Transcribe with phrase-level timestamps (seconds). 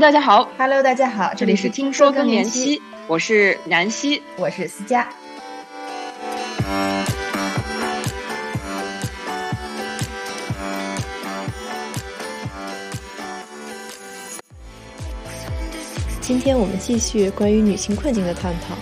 [0.00, 5.06] 大家好，Hello，大家好，这里是听说更年期，我是南希，我是思佳。
[16.22, 18.74] 今天我们继续关于女性困境的探讨。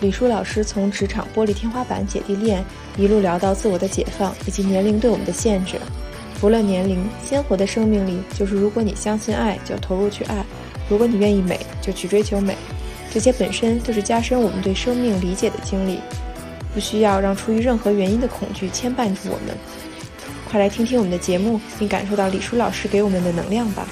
[0.00, 2.64] 李舒老师从职场玻璃天花板姐弟恋
[2.96, 5.76] 一路聊到自我的解放以及年龄对我们的限制。
[6.44, 10.44] 不论年龄，鲜活的生命力就是：如果你相信爱，就投入去爱；
[10.90, 12.54] 如果你愿意美，就去追求美。
[13.10, 16.00] 这些本身就是加深我们对生命理解的经历，
[16.74, 19.56] 不需要让出于任何原因的恐惧牵绊住我们。
[20.46, 23.88] 快来听听我们的节目，并感受到李舒老师给我们的能量吧。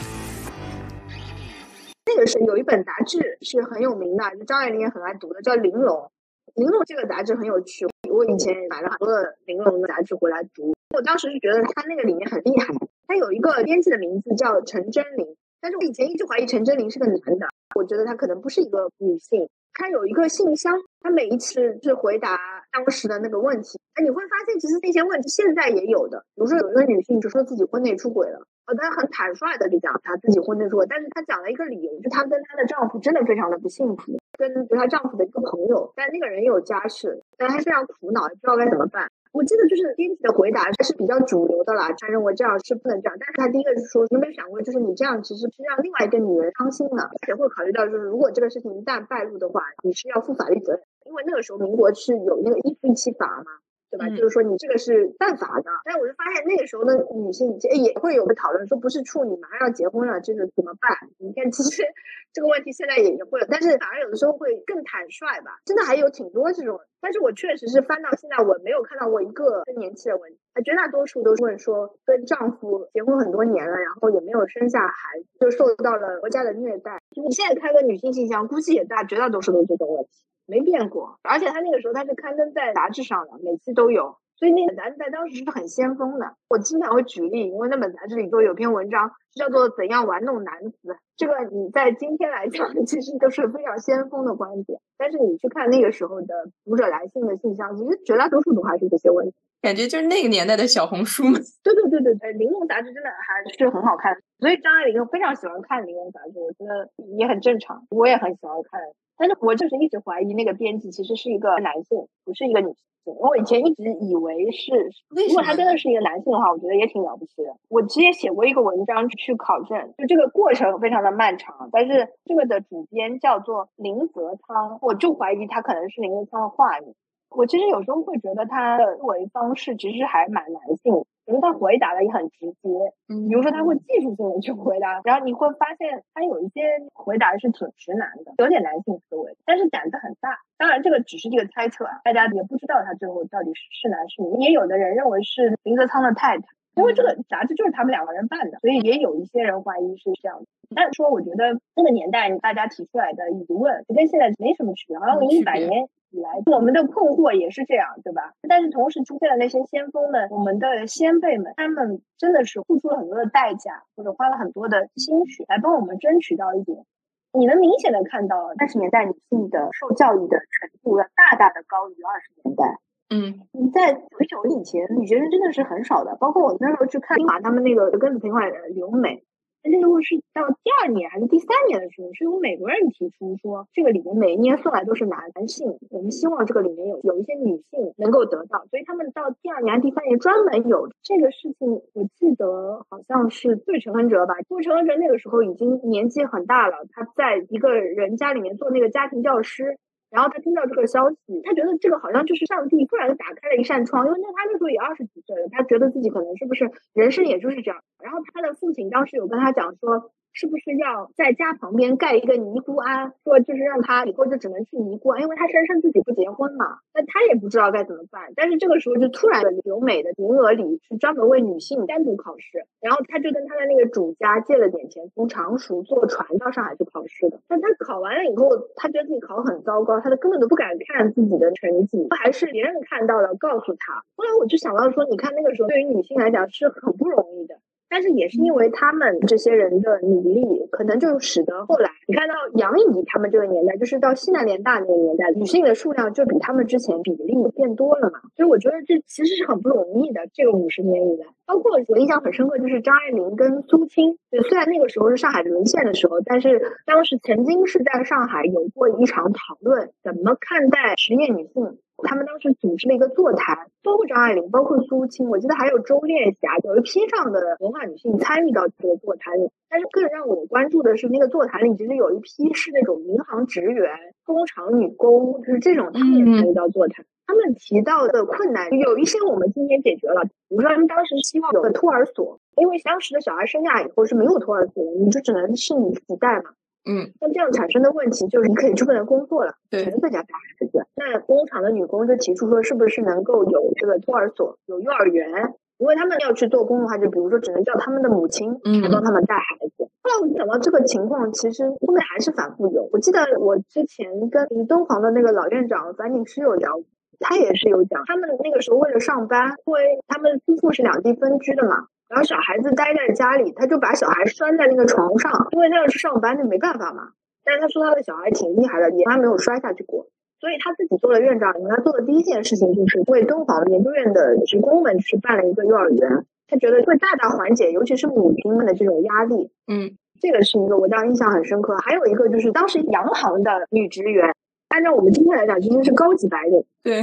[2.05, 5.96] 那个是有一本杂志是很有名的，就张爱玲也很爱读的，叫《玲珑》。
[6.55, 10.74] 《玲珑》这个杂志很有趣，我以前买了很多的《玲珑》的杂志回来读。
[10.95, 12.66] 我当时是觉得它那个里面很厉害，
[13.09, 19.49] 它有一个编辑的名字叫陈真玲，但是我以前一直怀疑陈真玲是个男的，我觉得他可能不是一个女性。
[19.73, 22.38] 他有一个信箱，他每一次是回答
[22.71, 23.80] 当时的那个问题。
[23.95, 39.09] 哎，你会发现其实那些问题现在也有的，比如说有一个女性就说自己婚内出轨了，呃，她很坦率的就讲她自己婚内出轨，但是她讲了一个理由，就她跟她的丈夫真的非常的不幸福，跟就她丈夫的一个朋友，但那个人也有家室，但她非常苦恼，不知道该怎么办。
[39.33, 43.16] 我记得就是编辑的回答是比较主流的啦，他认为这样是不能这样。
[43.18, 53.52] 但是他第一个是说，有没有想过，就是你这样其实是让另外一个女人伤心了，而且会考虑到，就是如果这个事情一旦败露的话，你是要负法律责任，因为那个时候民国是有那个一夫一妻法嘛。
[53.93, 54.09] 对吧？
[54.16, 60.88] 就是说你这个是犯法的，但是我就发现那个时候的女性也会有个讨论，说不是处女马上要结婚了，这个怎么办？
[61.18, 61.84] 你看，其实
[62.32, 65.60] 这个问题现在也也会有，但是反而有的时候会更坦率吧。
[65.66, 76.97] 真的还有挺多这种，但是我确实是翻到现在，我没有看到过一个更年期的问题，绝大多数都是问说跟丈夫结婚很多年了，然后也没有生下孩子，就受到了国家的虐待。
[77.10, 80.25] 你现在开个女性信箱，估计也大绝大多数都是这种问题。
[80.47, 86.35] 没变过，而且他那个时候他是刊登在杂志上的，每期都有，所以那本杂志在当时是很先锋的。
[86.49, 90.89] 我经常会举例，因为那本杂志里头有篇文章叫做《怎样玩弄男子》，
[91.22, 94.81] 这个你在今天来讲其实都是非常先锋的观点。
[94.99, 99.34] 但是你去看那个时候的读者来信的信箱，其实绝大多数都还是这些问题。
[99.61, 101.38] 感觉就是那个年代的小红书嘛。
[101.62, 108.81] 对对对对对，《玲珑》杂志真的还是很好看，所以张爱玲非常喜欢看《玲珑》杂志，我觉得也很正常，我也很喜欢看。
[109.16, 112.77] 但是我就是一直怀疑那个编辑其实是一个男性，不是一个女性。
[113.05, 114.71] 我以前一直以为是，
[115.11, 117.50] 如果他真的是一个男性的话，我觉得也挺了不起的。
[117.72, 121.71] 我之前写过一个文章去考证，就这个过程非常的漫长。
[121.72, 126.94] 但是这个的主编叫做林泽仓，我就怀疑他可能是林泽仓的化名。
[127.31, 131.06] 我其实有时候会觉得他的思维方式其实还蛮男性。
[131.25, 132.69] 因为他回答的也很直接，
[133.09, 136.61] 嗯，比如说他会技术性的去回答，然后你会发现他有一些
[136.93, 140.41] 回答是挺直男的，有点男性思维，但是胆子很大。
[140.59, 144.43] 当然这个只是一个猜测啊，大家也不知道他最后到底是是男是女。
[144.43, 146.44] 也有的人认为是林泽仓的太太，
[146.75, 150.43] 因为这个杂志就是他们两个人办的，所以也有一些人怀疑是这样。
[150.75, 155.88] 但是说我觉得那个年代大家提出来的疑问跟现在没什么区别，好像一百年。
[156.15, 158.34] 以来，我们的困惑也是这样，对吧？
[158.47, 166.84] 但是同时出现了那些先锋们，我们的先辈们，他们真的是付出了很多的代价，或者花了很多的心血来帮我们争取到一点。
[167.32, 172.77] 你能明显的看到，三十年代女性的受教育的程度要大大的高于二十年代。
[173.12, 179.23] 嗯，你在很久以前，女学生真的是很少的，包括我那时候去看马他们那个根子平缓留美。
[179.65, 191.69] 那时候是到第二年还是第三年的时候，是由美国人提出说，这个里面每一年送来都是男性，我们希望这个里面有有一些女性能够得到，所以他们到第二年、第三年专门有这个事情。
[191.93, 199.79] 我记得好像是对陈恩哲吧，杜陈恩哲那个时候已经年纪很大了，他在一个人家里面做那个家庭教师。
[200.12, 207.81] 然后他听到这个消息，他觉得这个好像就是上帝突然打开了一扇窗，因为那他那时候也二十几岁了，他觉得自己可能是不是人生也就是这样。
[208.00, 210.12] 然后他的父亲当时有跟他讲说。
[210.35, 216.79] 是不是要在家旁边盖一个尼姑庵，说就是让他以后就只能去尼姑庵，因为他声称自己不结婚嘛。
[216.94, 218.32] 那他也不知道该怎么办。
[218.35, 227.38] 但是这个时候就突然留美的名额里是专门为女性单独考试，然后他就跟他的那个主家借了点钱，从常熟坐船到上海去考试的。
[227.47, 234.04] 但他考完了以后，他觉得自己考很糟糕，他都根本都不敢看自己的成绩，还是别人看到了告诉他。
[234.16, 237.54] 后来我就想到说，你看那个时候对于女性来讲是很不容易的。
[237.93, 248.21] 但是也是因为他们这些人的努力，可能就使得后来你看到杨颖他们这个年代，就是到西南联大那个年代，女性的数量就比他们之前比例变多了嘛。
[248.35, 250.23] 所以我觉得这其实是很不容易的。
[250.33, 254.17] 这个五十年以来，包括我印象很深刻，就是张爱玲跟苏青。
[254.31, 261.77] 就虽然那个时候是上海沦陷的时候，但是当时曾经是在上海有过一场讨论，怎么看待职业女性。
[262.02, 269.50] 他们当时组织了一个座谈，包括张爱玲，包括苏青，我记得还有周烈霞，有一批上的文化女性参与到这个座谈里。
[269.69, 273.90] 但是更让我关注的是，那个座谈里其实有一批是那种银行职员、
[274.26, 277.06] 工厂女工，就是这种，他们也参与到座谈。
[277.26, 286.50] 他们提到的困难有一些我们今天解决了，比如说他们当时希望有个托儿所，因为当时的小孩生下以后是没有托儿所，你就只能是你自己带嘛。
[286.84, 290.87] 嗯，那这样产生的问题就是，你可以出不能工作了，对，只能在家带孩子。
[290.96, 295.55] 那工厂的女工就提出说，是不是能够有这个托儿所、有幼儿园？
[295.79, 298.52] 如果他们要去做工的话，就比如说只能叫他们的母亲
[298.82, 299.88] 来帮他们带孩子。
[300.02, 302.88] 后来我们讲到这个情况，其实后面还是反复有。
[302.93, 306.81] 我记得我之前跟敦煌的那个老院长樊锦诗有聊，
[307.19, 311.87] 他也是有讲，他们那个时候为了上班，因为他们夫妇是两地分居的嘛。
[312.12, 317.09] 然后小孩子待在家里，他就把小孩拴在那个床上，因为他要去上班，就没办法嘛。
[317.43, 320.06] 但是他说他的小孩挺厉害的，也他没有摔下去过，
[320.38, 321.55] 所以他自己做了院长。
[321.70, 329.50] 他做的第一件事情就是为敦煌研究院的职工们去办了一个幼儿园，他觉得会大大缓解，尤其是母亲们的这种压力。
[329.67, 331.79] 嗯，这个是一个我当时印象很深刻。
[331.79, 334.35] 还有一个就是当时洋行的女职员，
[334.69, 336.62] 按照我们今天来讲，其实是高级白领。
[336.82, 337.00] 对，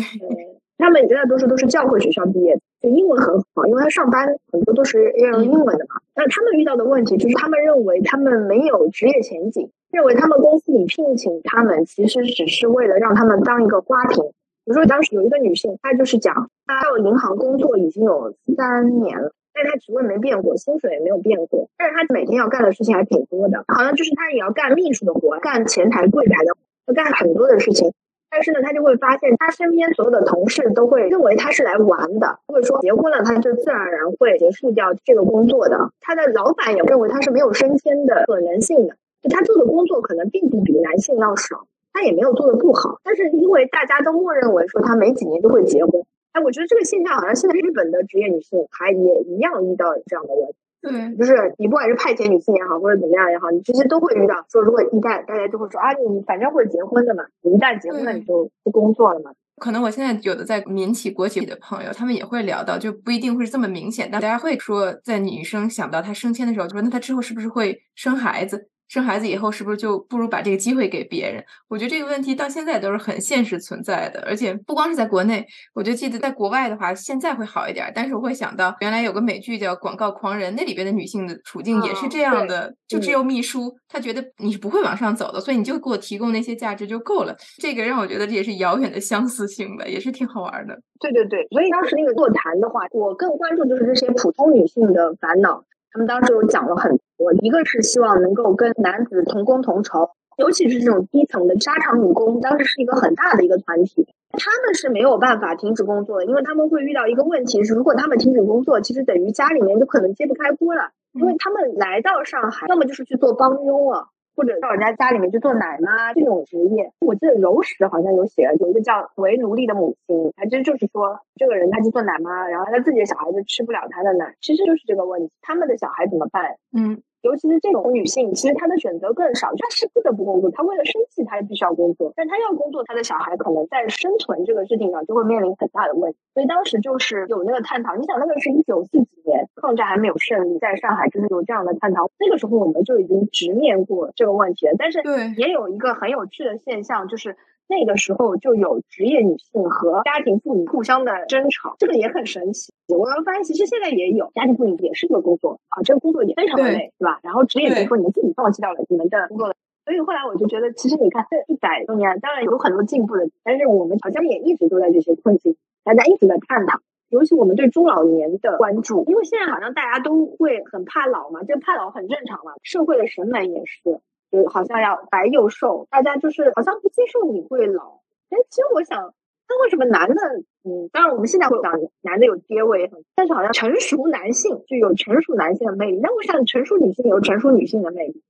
[0.77, 2.59] 他们绝大多数都是教会学校毕业。
[2.81, 6.01] 就英文很好，因为他上班很多都是要用英文的嘛。
[6.15, 14.23] 那他们遇到的问题就是，他们认为他们没有职业前景，认为他们公司里聘请他们其实只是为了让他们当一个花瓶。
[14.65, 26.55] 比如说当时有一个女性，她就是讲，她到银行工作已经有三年了，但她职位没变过，薪水也没有变过，但是她每天要干的事情还挺多的，好像就是她也要干秘书的活，干前台柜台的，
[26.85, 27.91] 要干很多的事情。
[28.39, 35.91] 但是呢，他就会发现，他身边所有的同事都会认为他是来玩的，或者说结婚了，他就自然而然会结束掉这个工作的。
[36.00, 43.01] 他的老板也认为他是没有升迁的可能性的，就他做的工作可能并不比男性要少，他也没有做的不好。
[43.03, 46.01] 但是因为大家都默认为说他没几年就会结婚，
[46.31, 50.53] 哎，我觉得这个现象好像现在日本的职业女性还也一样遇到这样的问题。
[50.81, 54.45] 对，就是你不管是派遣女性也好，或者怎么样也好，你其实都会遇到。
[54.49, 59.31] 说如果一旦大家就会说啊，你反正会结婚的嘛，你一旦结婚了你就不工作了嘛。
[59.57, 68.69] 可能我现在有的在民企、国企的朋友，他们也会聊到，就不一定会是这么明显，但大家会说，在女生想到她升迁的时候，就说那她之后是不是会生孩子？
[68.89, 71.41] 生孩子以后是不是就不如把这个机会给别人？
[71.68, 77.91] 我觉得这个问题到现在都是很现实存在的，而且不光是在国内，我就记得在国外的话，现在会好一点。
[77.94, 87.35] 但是我会想到，原来有个美剧叫《广告狂人》，那里边的女性的处境也是这样的，就只有秘书，她觉得你是不会往上走的，所以你就给我提供那些价值就够了。
[87.62, 90.75] 这个让我觉得这也是遥远的相似性吧，也是挺好玩的。
[91.00, 95.63] 对对对，所以当时那个座谈的话，我更关注就是这些普通女性的烦恼。
[95.92, 114.07] 他们当时有讲了很多，一个是希望能够跟男子同工同酬，尤其是这种基层的沙场女工，当时是一个很大的一个团体，他们是没有办法停止工作的，因为他们会遇到一个问题是，如果他们停止工作，其实等于家里面就可能揭不开锅了，因为他们来到上海，要么就是去做帮佣了。
[114.36, 126.56] 或者到人家家里面去做奶妈这种职业，我记得柔石好像有写，有一个叫为奴隶的母亲，还真就是说这个人他去做奶妈，然后他自己的小孩子吃不了他的奶，其实就是这个问题，他们的小孩怎么办？
[126.71, 127.02] 嗯。
[127.21, 130.49] 尤其是这种女性，其实她的选择更少，她是不得不工作。
[130.52, 132.14] 她为了生计，她也必须要工作。
[132.16, 136.18] 但她要工作，她的小孩可能在生存这个事情上就会面临很大的问题。
[136.33, 137.95] 所以当时就是有那个探讨。
[137.95, 142.09] 你想，那个是一九四几年，抗战还没有胜利，在上海就是有这样的探讨。
[142.19, 144.76] 那个时候我们就已经直面过这个问题了。
[144.78, 145.02] 但是
[145.38, 147.35] 也有一个很有趣的现象，就是。
[147.69, 152.73] 那个时候就有职业女性和家庭妇女互相的争吵，这个也很神奇。
[152.88, 157.19] 我们发现，其实现在也有家庭妇女也是一个工作啊，这个工作也非常的累，对吧？
[157.21, 159.54] 然后职业女性说你们自己放弃掉了你们的工作了，
[159.85, 173.99] 所以后来我就觉得，其实你看这一百多年，当然有很多进步的，但是我们好像也一直都在这些困境，大家一直在探讨，尤其我们对中老年的关注，因为现在好像大家都会很怕老嘛，这个怕老很正常嘛，社会的审美也是。
[174.31, 178.02] 就好像要白又瘦，大家就是好像不接受你会老。
[178.30, 179.14] 哎，其实我想，
[179.48, 180.21] 那为什么男的，
[180.64, 188.24] 嗯，当然我们现在会讲男的有爹味，但是好像成熟男性就有成熟男性的魅力，那为什么成熟女性有成熟女性的魅力？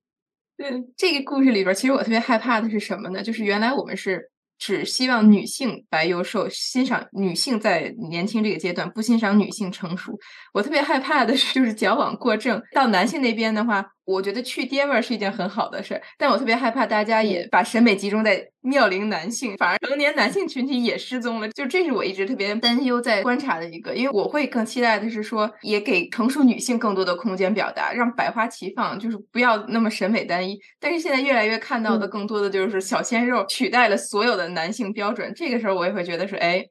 [0.55, 3.21] 对这个故事里边，其实我特别害怕的是什么呢？
[3.21, 10.17] 就是原来我们是只希望女性白幼瘦，欣赏女性在年轻这个阶段，不欣赏女性成熟。
[10.53, 12.61] 我特别害怕的是，就是矫枉过正。
[12.73, 21.47] 到男性那边的话，我觉得去爹味儿是一件很好的事儿，但我特别害怕大家也把审美集中在妙龄男性，反而成年男性群体也失踪了。
[21.49, 30.57] 就这是我一直特别担忧在观察的一个，因为我会更期待的是说，也给成熟女性更多的空间表达，让百花齐放，就是不要那么审美单一。
[30.79, 36.65] 但是现在越来越看到的更多的就是小鲜肉取代了所有的男性标准，这个时候我也会觉得说，哎，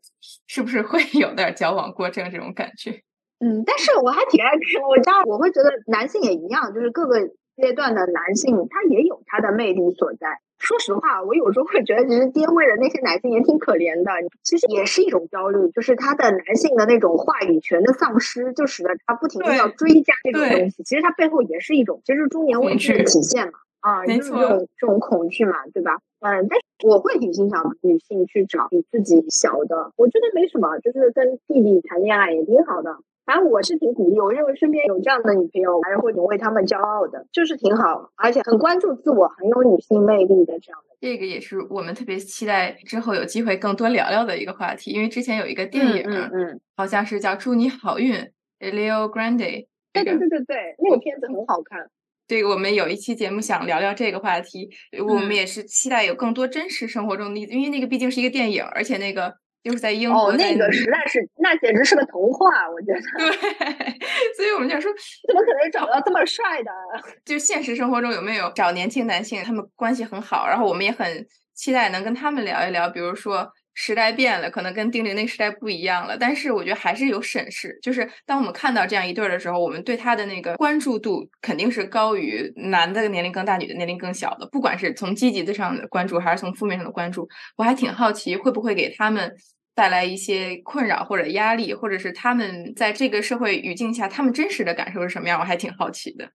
[0.49, 3.03] 是不是会 有点矫枉过正这种感觉？
[3.41, 10.41] 嗯，但是我还挺爱看，我知道我会觉得男性也一样，就是各个阶段的男性他也有他的魅力所在。
[10.59, 14.11] 说实话，我有时候会觉得，其实爹味的那些男性也挺可怜的，
[14.43, 20.83] 其实也是一种焦虑，就是他的男性的那种话语权的丧失，就使得他不停的要追加这种东西。
[20.83, 23.53] 其实他背后也是一种，其实中年危机的体现嘛。
[23.81, 26.01] 啊，就是这种这种恐惧嘛，对吧？
[26.19, 32.99] 嗯，但是我会挺欣赏女性去找比自己小的，我觉得没什么，就是跟弟弟谈恋爱也挺好的。
[33.29, 40.97] 反正我是挺鼓励，我认为身边有这样的女朋友，还是会挺为他们骄傲的，就是挺好，而且很关注自我，很有女性魅力的这样的。
[40.99, 48.15] 这个也是我们特别期待之后有机会更多聊聊的一个话题，因为之前有一个电影，嗯，好像是叫《祝你好运》
[48.61, 49.67] ，Leo Grande。
[49.93, 51.91] 对对对对对，那个片子很好看。
[52.27, 54.71] 对我们有一期节目想聊聊这个话题，
[55.07, 59.35] 我们也是期待有更多真实生活中的例子，因为那个毕竟是一个电影，而且那个。
[59.63, 63.01] 就是在英国，那个实在是，那简直是个童话，我觉得。
[63.19, 63.99] 对，
[64.37, 64.91] 所以我们就说，
[65.27, 66.71] 怎么可能找到这么帅的？
[67.25, 72.89] 就现实生活中有没有找年轻男性，他们关系很好，然后我们也很期待能跟他们聊一聊。
[72.89, 73.51] 比如说，
[73.81, 77.79] 时代变了，可能跟丁玲那个时代不一样了，但是我觉得还是有审视。
[77.81, 84.49] 就是当我们看到这样一对儿的时候，我们对他的那个关注度肯定是高于男的年龄更大，女的年龄更小的。
[84.51, 89.33] 不管是从积极的上的关注，还是从负面上的关注，我还挺好奇会不会给他们。
[89.75, 95.39] 带来一些困扰或者压力，或者是他们在这个社会语境下，他们真实的感受是什么样？
[95.39, 96.29] 我还挺好奇的。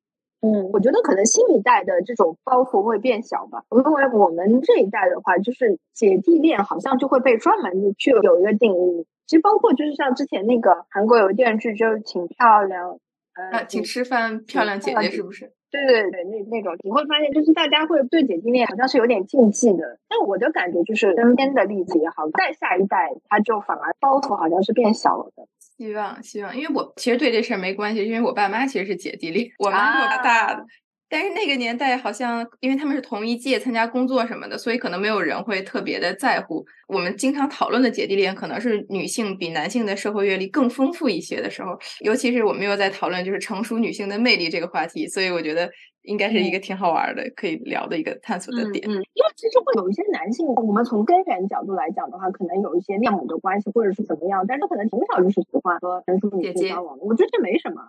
[0.46, 3.64] 嗯，我觉得可能新一代的这种包袱会变小吧。
[3.70, 9.08] 我认为我们这一代的话，就是姐弟恋好像就会被专门的去有一个定义。
[9.26, 13.00] 其实包括就是像之前那个韩国有电视剧，就是挺漂亮，
[13.52, 15.54] 呃，请吃饭漂亮姐姐是不是？
[15.72, 19.98] 对对对，那那种你会发现，就是大家会对姐弟恋好像是有点禁忌的。
[20.10, 25.48] 但我的感觉就是，身边的例子也好，再下一代他就反而包袱好像是变小了的。
[25.78, 30.66] 希望希望，因为我其实对这事儿没关系，因为我爸妈其实是姐弟恋，我妈比我大的。
[31.14, 36.66] 但是那个年代好像，因为他们是同一届参加工作什么的，所以可能没有人会特别的在乎。
[36.88, 45.70] 我们经常讨论的姐弟恋，可能是女性比男性的社会阅历更丰富一些的时候，尤其是我们又在讨论就是成熟女性的魅力这个话题，所以我觉得
[46.02, 48.84] 应该是一个挺好玩的，可以聊的一个探索的点。
[48.90, 57.88] 嗯，因为其实会有一些男性，我们从根源角度来讲的话，可能有一些恋母的关系或者是怎么样，但是可能从小就是喜欢和成熟女性交往的，我觉得这没什么。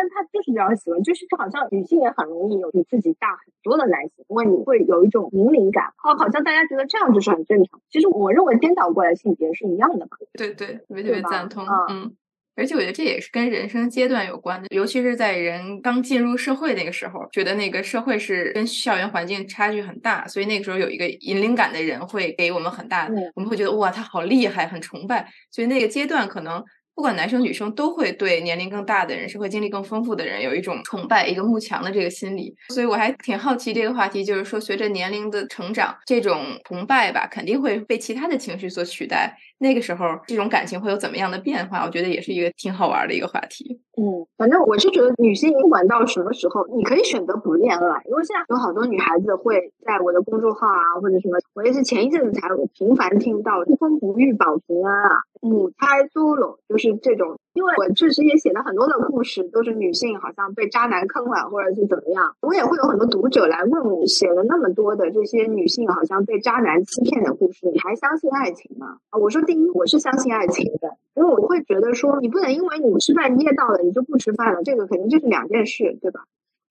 [0.00, 7.78] 但他就是比较喜欢，就是好像女性也很容易有比自己大很多的男性，因为你会有一种引领感，哦，好像大家觉得这样就是很正常。
[7.90, 10.16] 其实我认为颠倒过来性别是一样的嘛。
[10.32, 11.66] 对对，特别特别赞同。
[11.90, 12.16] 嗯，
[12.56, 25.30] 而且我觉得这也是跟人生阶段有关的，尤其是在人刚进入社会那个时候，觉得那个社会是跟校园环境差距很大，所以那个时候有一个引领感的人会给我们很大的，我们会觉得哇，他好厉害，很崇拜。
[25.50, 26.64] 所以那个阶段可能。
[27.00, 39.34] 不管男生女生都会对年龄更大的人、社会经历更丰富的人有一种崇拜、一个慕强的这个心理，所以我还挺好奇这个话题，就是说随着年龄的成长，这种崇拜吧肯定会被其他的情绪所取代。
[39.60, 41.84] 那个时候，这种感情会有怎么样的变化？
[41.84, 43.78] 我觉得也是一个挺好玩的一个话题。
[44.00, 55.20] 嗯，反正我是觉得女性不管到什么时候，你可以选择不恋爱，因为现在有好多女孩子会在我的公众号啊或者什么，我也是前一阵子才频繁听到不婚不育保平安啊。
[55.42, 62.36] 母胎 solo 就是这种，因为我确实也写了很多的故事，都是女性好像被渣男坑了，或者是怎么样。
[62.40, 68.98] 我也会有很多读者来问我，写了那么多的这些女性好像被渣男欺骗的故事，你还相信爱情吗？
[69.10, 76.20] 啊，我说第一，我是相信爱情的，因为我会觉得说，你不能因为你吃饭噎到了，你就不吃饭了，这个肯定就是两件事，对吧？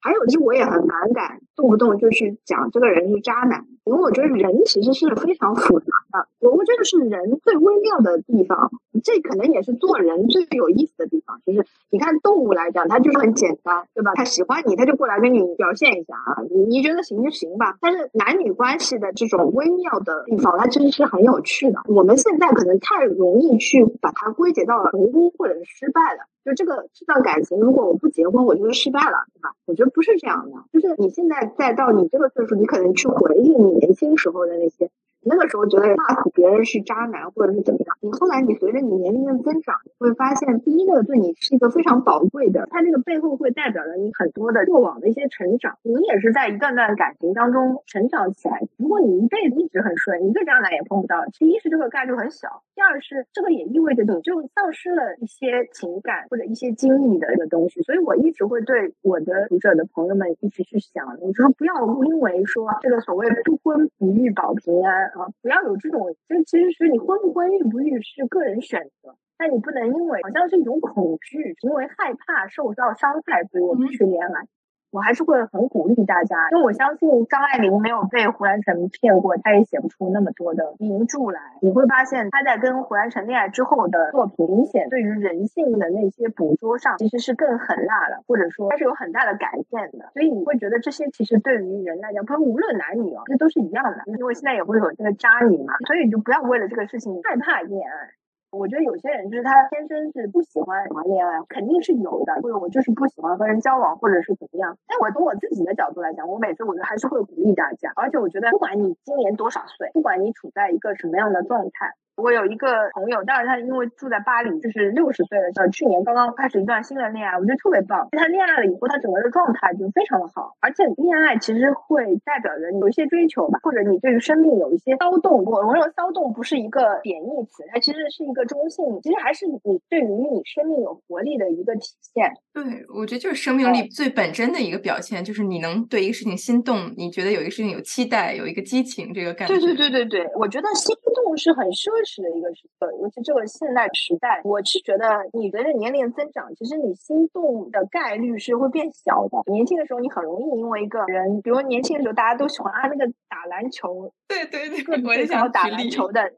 [0.01, 6.27] 还有就是我也很反感动不动就去讲这个人是渣男，因为我觉得人其实是非常复杂的。
[6.39, 8.71] 我觉得是人最微妙的地方，
[9.03, 11.41] 这可能也是做人最有意思的地方。
[11.45, 14.13] 就是你看动物来讲，它就是很简单，对吧？
[14.15, 17.77] 它喜欢你，它就过来跟你表现一下啊，你你觉得行就行吧。
[17.81, 21.81] 但是男女关系的这种微妙的地方，它其实是很有趣的。
[21.87, 26.23] 我们现在可能太容易去把它归结到成功或者是失败了。
[26.49, 29.53] 就这个这段感情，如果我不结婚，我就是失败了，对吧？
[29.67, 34.89] 我觉得不是这样的，就是你现在再到你这个岁数，你可能去回忆你年轻时候的那些，
[35.21, 48.61] 那个时候觉得骂苦别人是渣男或者是怎么样，你后来你随着你年龄的增长，你会发现第一个对你是一个非常宝贵的，它这个背后会代表着你很多的过往的一些成长，你也是在一段段感情当中成长起来。
[48.77, 57.81] 如果你一辈子一直很顺，一个渣男也碰不到，其一是这个概率很小，第二是这个也意味着你就丧失了一些情感或者一些经历的一个东西。
[57.81, 61.73] 所以我一直会对我的读者的朋友们一直去想，我说不要
[62.05, 74.47] 因为说这个所谓不婚不育保平安啊，不要有这种，就其实是你婚不婚育不育是个人选择，但你不能因为好像是一种恐惧，因为害怕受到伤害，所以我们去恋爱。
[74.91, 81.39] 我还是会很鼓励大家，因为我相信张爱玲没有被胡兰成骗过，她也写不出那么多的名著来。
[81.61, 90.09] 你会发现她在跟胡兰成恋爱之后的作品，明显对于人性的那些捕捉上其实是更狠辣的，或者说它是有很大的改变的。
[90.13, 94.03] 所以你会觉得这些其实对于人来讲，不是无论男女哦，这都是一样的。
[94.07, 98.18] 因为现在也会有这个渣女嘛，所以你就不要为了这个事情害怕恋爱。
[98.51, 104.75] 我觉得有些人就是他天生是不喜欢谈恋爱，肯定是有的，或者我就是不喜欢和人交往，或者是怎么样。
[104.87, 111.93] 但我从我自己的角度来讲，我每次我觉得还是会鼓励大家，而且我觉得不管你今年多少岁，不管你处在一个什么样的状态。
[112.21, 118.07] 我有一个朋友，但是他因为住在巴黎，就是六十岁的时候，去年刚刚开始一段新的恋爱，我觉得特别棒。
[118.11, 125.43] 他恋爱了以后，他整个的状态就非常的好，而且恋爱其实会代表着有一些追求吧，或者你对于生命有一些骚动。
[125.45, 129.57] 我我认为骚动不是一个贬义词，它其实是一个中性，其实还是你
[129.89, 132.31] 对于你生命有活力的一个体现。
[132.53, 139.53] 对，我觉得就是生命力最本真的一个表现，就是你能对一个事情心动，你觉得有一个事情有期待，有一个激情，这个感觉。
[139.55, 149.51] 对对对对对，我觉得心动是很奢侈的一个时刻，尤其这个现代时代，我是觉得你随着年龄增长，其实你心动的概率是会变小的。
[149.51, 156.31] 年轻的时候，你很容易因为一个人，比如年轻的时候大家都喜欢啊那个打篮球，对对对，我也想打篮球的。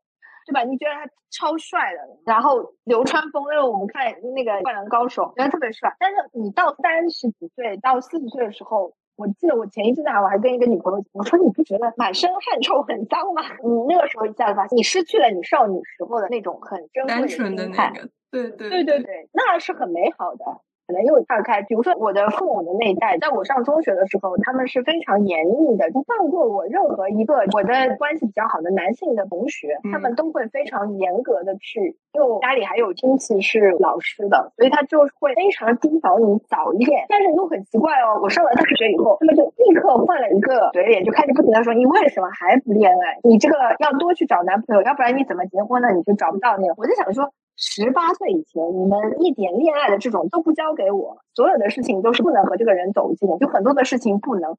[0.44, 0.63] 对吧？
[0.63, 5.96] 你觉得他超帅的，然后流川枫，因为我们看那个《灌篮高手》，觉得特别帅。
[6.00, 13.44] 但是你到三十几岁到四十岁的时候，我记得我前一阵子我还跟一个女朋友我说你不觉得满身汗臭很脏吗？
[13.63, 18.10] 你那个时候一下子发现，你失去了你少女时候的那种很珍贵的那个。
[18.32, 20.46] 对对对对对，那是很美好的。
[20.92, 31.96] 可能又岔开，比如说我的父母的那一代，在我上中学的时候，他们是非常严厉的，不放过我任何一个我的关系比较好的男性的同学，他们都会非常严格的去。
[32.12, 37.06] 因为我家里还有亲戚是老师的，所以他就会非常叮嘱你早恋。
[37.08, 43.20] 但是又很奇怪哦，我上了大学以后，他们就立刻换了一个嘴脸，就开始不停的说你为什么还不恋爱？
[43.24, 45.88] 你这个要多去找男朋友，要不然你怎么结婚呢？
[45.94, 46.74] 你就找不到那个。
[46.75, 47.32] 我就想说。
[47.64, 54.58] 十八岁以前，你们一点恋爱的这种都不交给我，所有的事情都是不能和这个人走近，就很多的事情不能。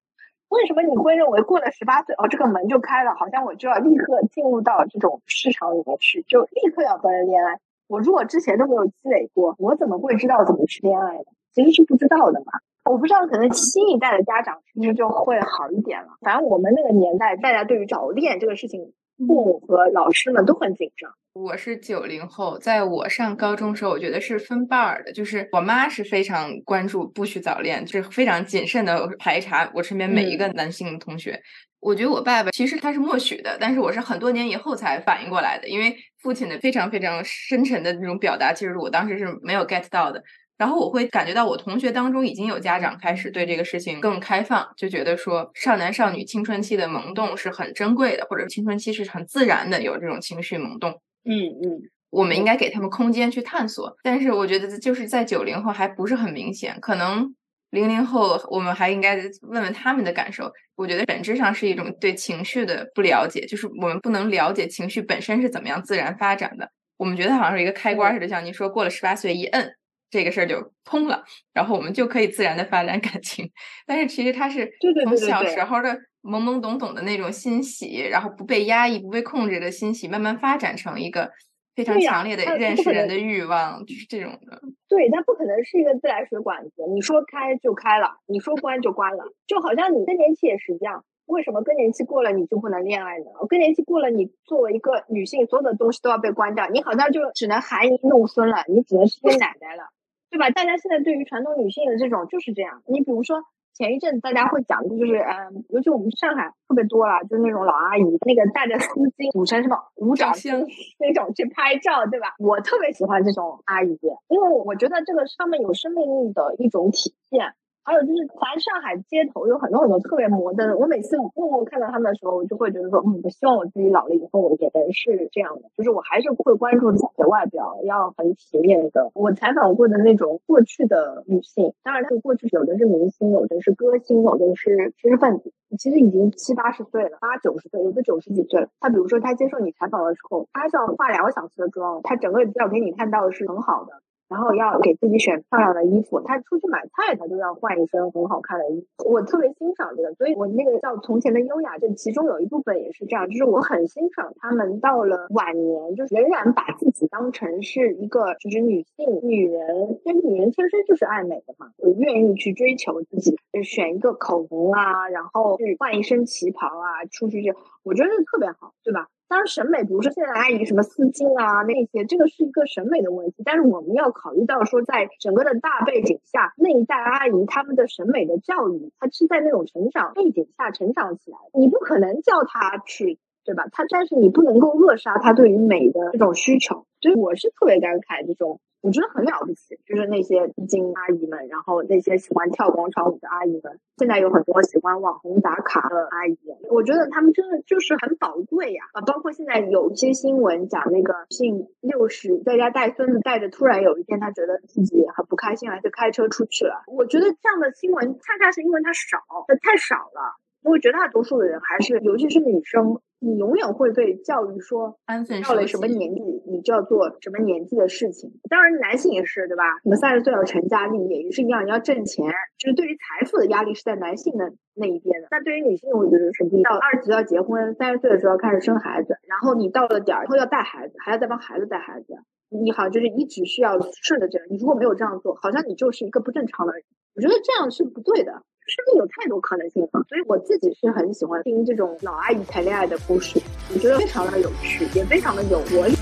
[0.48, 7.58] 为什么你会认为过了十八岁，哦，这个门就开了，好像我就要立刻进入到这种市场里面去，就立刻要和人恋爱？
[7.88, 11.24] 我如果之前都没有积累过，我怎么会知道怎么去恋爱的？
[11.52, 12.52] 其实是不知道的嘛。
[12.84, 16.10] 我不知道，可能新一代的家长是不是就会好一点了？
[16.20, 18.92] 反正我们那个年代，大家对于早恋这个事情。
[19.26, 21.10] 父母和老师们都很紧张。
[21.34, 25.12] 我是九零后，在我上高中时候，我觉得是分班儿的。
[25.12, 31.40] 就是我妈是非常关注不许早恋，就是非常谨慎的排查我身边每一个男性同学。
[31.80, 40.22] 我觉得我爸爸其实他是默许的，但是我是很多年以后才反应过来的，因为父亲的非常非常深沉的那种表达，其实我当时是没有 get 到的。
[40.58, 50.90] 然后我会感觉到，我同学当中已经有家长开始对这个事情更开放，就觉得说少男少女青春期的萌动是很珍贵的，或者青春期是很自然的有这种情绪萌动。
[51.24, 53.96] 嗯嗯，我们应该给他们空间去探索。
[54.04, 57.34] 但是我觉得就是在九零后还不是很明显，可能
[57.70, 60.52] 零零后我们还应该问问他们的感受。
[60.76, 66.70] 我觉得本质上是一种对情绪的不了解，就是我们不能了解情绪本身是怎么样自然发展的。
[66.96, 69.72] 我们觉得好像是一个开关似的，像您说过了十八岁一摁。
[70.12, 73.50] 这个事儿就通了，然后我们就可以自然的发展感情。
[73.86, 74.70] 但是其实它是
[75.04, 75.88] 从小时候的
[76.22, 81.30] 懵懵懂懂的那种欣喜，然后不被压抑、不被控制的欣喜，慢慢发展成一个
[81.74, 84.60] 非常强烈的认识人的欲望，就是这种的。
[84.86, 91.02] 对，它不可能是一个自来水管子，你说开就开了，你说关就关了，就好像你更年期也是一样。
[91.24, 93.24] 为什么更年期过了你就不能恋爱呢？
[93.48, 99.84] 更年期过了，你作为一个女性，所有的东西都要被关掉，你好像就只能含饴弄孙了，你只能是个奶奶了。
[100.32, 100.48] 对吧？
[100.48, 102.82] 大家现在对于传统女性的这种就是这样。
[102.86, 103.42] 你比如说
[103.74, 110.66] 前一阵大家会讲的就是，嗯，尤其我们上海特别多了，就是那种老阿姨，那个带着丝巾组成什么五角星
[110.98, 112.34] 那种去拍照，对吧？
[112.38, 117.52] 我特别喜欢这种阿姨，因为我觉得这个上面有生命力的一种体现。
[117.84, 120.78] 还有就是，咱上海街头有很多很多特别摩登。
[120.78, 125.62] 我每次默默看到他们的时候，我就会觉得说，嗯，我希望我自己老了以后也能是这样的。
[125.76, 129.10] 就是我还是会关注自己的外表，要很体面的。
[129.14, 138.68] 我采访过的那种过去的女性，当然她们过去有的是明星，有的是歌星，有的是知识分子，其实已经七八十岁了，八九十岁，有的九十几岁了。
[138.78, 144.02] 她比如说，她接受你采访的时候，她要化两个小时的妆，她整个要给你看到的是很好的。
[144.32, 149.12] 然后要给自己选漂亮的衣服，他出去买菜，他就要换一身很好看的衣服。
[149.12, 169.08] 我特别欣赏这个，所以我那个叫《从前的优雅》，这其中有一部分也是这样，就是我很欣赏他们到了晚年，就是仍然把自己当成是一个就是女性女人，因为女人天生就是爱美的嘛，我愿意去追求自己，就选一个口红啊，然后去换一身旗袍啊，出去就我觉得特别好，对吧？
[169.32, 173.42] 当然，审美，不是现在阿姨什么丝巾啊那些，这个是一个审美的问题。
[173.46, 181.58] 但是我们要考虑到说，在整个的大背景下，那一代阿姨他们的审美的教育，她是在那种成长背景下成长起来的。
[181.58, 183.66] 你不可能叫她去，对吧？
[183.72, 186.86] 她，但是你不能够扼杀她对于美的这种需求。
[187.00, 188.60] 所以我是特别感慨这种。
[188.80, 196.36] 我觉得很了不起，就是那些金阿姨们，然后那些喜欢跳广场舞的阿姨们，现在有很多喜欢网红打卡的阿姨，
[196.68, 199.00] 我觉得他们真的就是很宝贵呀啊！
[199.02, 206.82] 包括现在有一些新闻讲那个姓六十在家带孙子带着，突然有一天他觉得自己很不开心了，就开车出去了。
[206.88, 210.42] 我觉得这样的新闻恰恰是因为它少，它太少了。
[210.64, 213.00] 因为绝大多数的人还是，尤其是女生。
[213.24, 214.98] 你永远会被教育说，
[215.46, 218.32] 到了什么年纪，你就要做什么年纪的事情。
[218.50, 219.62] 当然，男性也是，对吧？
[219.84, 222.26] 你们三十岁要成家立业，也是一样，你要挣钱。
[222.58, 225.28] 就是对于财富的压力是在男性的那一边的。
[225.30, 226.42] 那对于女性，我觉得是。
[226.64, 232.14] 到二十岁要结婚，三十岁的时候要开始生孩子，然后你到了点儿以后要带孩子，还要再帮孩子带孩子。
[232.50, 234.46] 你好像就是一直需要顺着这样。
[234.50, 236.82] 你如果没有这样做，好像你就是一个不正常的人。
[237.14, 238.42] 我觉得这样是不对的。
[238.72, 243.38] 生命有太多可能性了，所以我自己是很喜欢听这种老阿姨谈恋爱的故事，
[243.70, 245.94] 我觉得非常的有趣，也非常的有活力。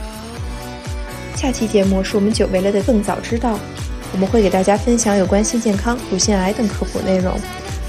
[1.35, 3.59] 下期节目是我们久违了的更早知道，
[4.13, 7.35] 我们会给大家分享有关性健康、乳腺癌等科普内容。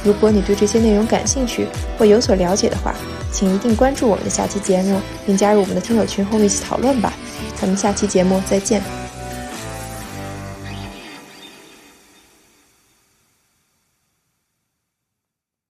[0.03, 2.95] 如果你对这些内容感兴趣或有所了解的话，
[3.31, 7.13] 请一定关注我们的下期节目，并加入我们的听友群和我们一起讨论吧。
[7.55, 9.00] 咱们下期节目再见。